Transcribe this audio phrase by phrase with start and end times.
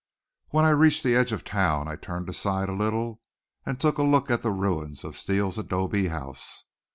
[0.49, 3.21] When I reached the edge of town I turned aside a little
[3.67, 6.65] and took a look at the ruins of Steele's adobe house.